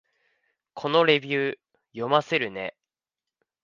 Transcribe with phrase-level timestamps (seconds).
[0.73, 1.57] このレビュー、
[1.93, 2.75] 読ませるね